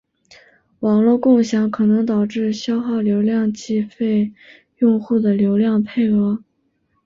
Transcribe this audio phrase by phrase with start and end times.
[0.79, 4.33] 网络共享可能导致消耗流量计费
[4.79, 6.43] 用户的流量配额。